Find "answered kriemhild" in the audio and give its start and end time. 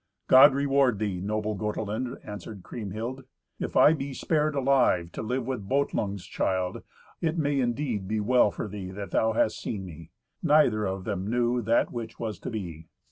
2.23-3.23